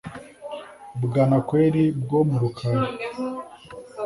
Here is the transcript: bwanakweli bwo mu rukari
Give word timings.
bwanakweli 1.03 1.83
bwo 2.01 2.19
mu 2.29 2.37
rukari 2.41 2.87